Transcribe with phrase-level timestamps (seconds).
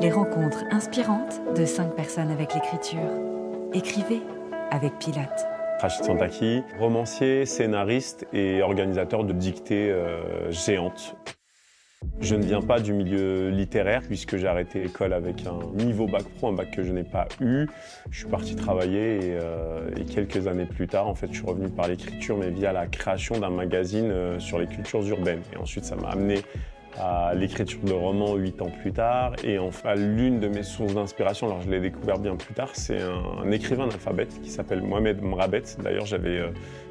[0.00, 3.10] Les rencontres inspirantes de cinq personnes avec l'écriture.
[3.74, 4.20] Écrivez
[4.70, 5.46] avec Pilote.
[5.80, 11.16] Rachid Santaki, romancier, scénariste et organisateur de dictées euh, géantes.
[12.20, 16.22] Je ne viens pas du milieu littéraire puisque j'ai arrêté l'école avec un niveau bac
[16.36, 17.66] pro, un bac que je n'ai pas eu.
[18.10, 21.70] Je suis parti travailler et, euh, quelques années plus tard, en fait, je suis revenu
[21.70, 25.42] par l'écriture, mais via la création d'un magazine euh, sur les cultures urbaines.
[25.52, 26.42] Et ensuite, ça m'a amené
[26.96, 29.32] à l'écriture de romans huit ans plus tard.
[29.44, 33.00] Et enfin, l'une de mes sources d'inspiration, alors je l'ai découvert bien plus tard, c'est
[33.00, 35.62] un, écrivain d'alphabet qui s'appelle Mohamed Mrabet.
[35.82, 36.50] D'ailleurs, j'avais euh,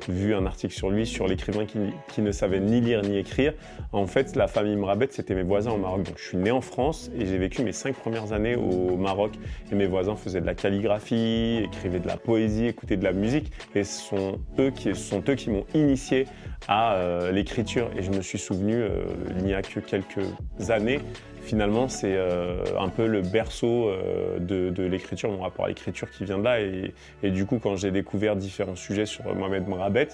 [0.09, 3.53] vu un article sur lui, sur l'écrivain qui, ne savait ni lire ni écrire.
[3.91, 6.03] En fait, la famille Mrabet, c'était mes voisins au Maroc.
[6.03, 9.33] Donc, je suis né en France et j'ai vécu mes cinq premières années au Maroc.
[9.71, 13.51] Et mes voisins faisaient de la calligraphie, écrivaient de la poésie, écoutaient de la musique.
[13.75, 16.25] Et ce sont eux qui, sont eux qui m'ont initié
[16.67, 17.89] à euh, l'écriture.
[17.97, 19.05] Et je me suis souvenu, euh,
[19.37, 20.99] il n'y a que quelques années,
[21.47, 26.25] finalement, c'est euh, un peu le berceau euh, de, l'écriture, mon rapport à l'écriture qui
[26.25, 26.59] vient de là.
[26.61, 30.09] Et, du coup, quand j'ai découvert différents sujets sur Mohamed Mrabet,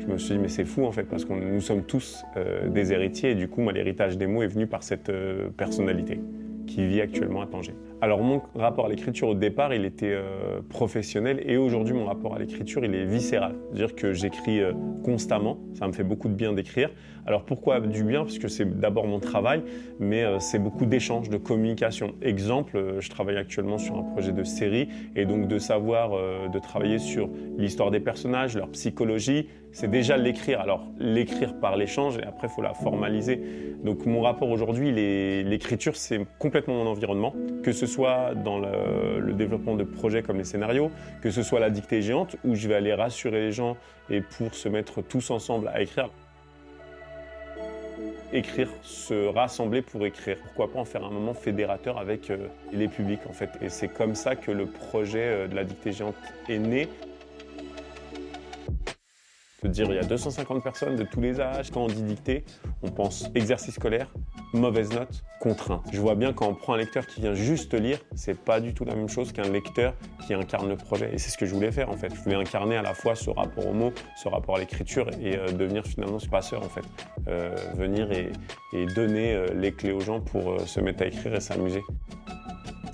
[0.00, 2.68] je me suis dit, mais c'est fou en fait, parce que nous sommes tous euh,
[2.68, 3.32] des héritiers.
[3.32, 5.10] Et du coup, moi, l'héritage des mots est venu par cette
[5.56, 6.20] personnalité
[6.66, 7.74] qui vit actuellement à Tanger.
[8.02, 12.34] Alors mon rapport à l'écriture au départ, il était euh, professionnel et aujourd'hui mon rapport
[12.34, 13.54] à l'écriture, il est viscéral.
[13.68, 16.90] C'est-à-dire que j'écris euh, constamment, ça me fait beaucoup de bien d'écrire.
[17.24, 18.20] Alors pourquoi du bien?
[18.20, 19.62] Parce que c'est d'abord mon travail,
[19.98, 22.14] mais euh, c'est beaucoup d'échanges, de communication.
[22.20, 26.10] Exemple, je travaille actuellement sur un projet de série et donc de savoir,
[26.50, 30.60] de travailler sur l'histoire des personnages, leur psychologie, c'est déjà l'écrire.
[30.60, 33.40] Alors l'écrire par l'échange et après il faut la formaliser.
[33.84, 39.74] Donc mon rapport aujourd'hui, l'écriture, c'est complètement mon environnement, que ce soit dans le, développement
[39.74, 40.90] de projets comme les scénarios,
[41.20, 43.76] que ce soit la dictée géante où je vais aller rassurer les gens
[44.08, 46.10] et pour se mettre tous ensemble à écrire.
[48.32, 50.38] Écrire, se rassembler pour écrire.
[50.42, 53.50] Pourquoi pas en faire un moment fédérateur avec euh, les publics en fait.
[53.60, 56.16] Et c'est comme ça que le projet euh, de la dictée géante
[56.48, 56.88] est né
[59.68, 61.70] dire il y a 250 personnes de tous les âges.
[61.70, 62.44] Quand on dit dictée,
[62.82, 64.08] on pense exercice scolaire,
[64.56, 65.82] mauvaise note, contraint.
[65.92, 68.74] Je vois bien quand on prend un lecteur qui vient juste lire, c'est pas du
[68.74, 69.94] tout la même chose qu'un lecteur
[70.26, 71.10] qui incarne le projet.
[71.12, 72.14] Et c'est ce que je voulais faire en fait.
[72.14, 75.36] Je voulais incarner à la fois ce rapport au mot, ce rapport à l'écriture et
[75.36, 76.84] euh, devenir finalement ce passeur en fait.
[77.28, 78.32] Euh, venir et,
[78.94, 81.82] donner euh, les clés aux gens pour se mettre à écrire et s'amuser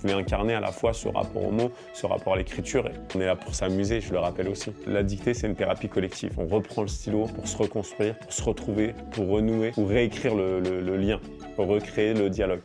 [0.02, 2.88] voulais incarner à la fois ce rapport au mot, ce rapport à l'écriture.
[3.14, 4.72] On est là pour s'amuser, je le rappelle aussi.
[4.86, 6.32] La dictée, c'est une thérapie collective.
[6.38, 10.96] On reprend le stylo pour se reconstruire, pour se retrouver, pour renouer, pour réécrire le,
[10.96, 11.20] lien,
[11.56, 12.62] recréer le dialogue.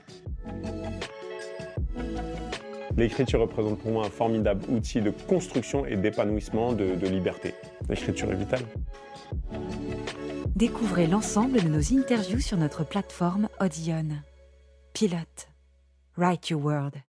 [2.98, 7.54] L'écriture représente pour moi un formidable outil de construction et d'épanouissement, de, liberté.
[7.90, 8.64] L'écriture est vitale.
[10.56, 14.08] Découvrez l'ensemble de nos interviews sur notre plateforme Audion.
[14.94, 15.48] Pilote.
[16.18, 17.07] Write Your World.